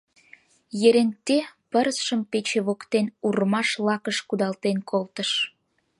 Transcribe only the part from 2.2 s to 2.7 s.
пече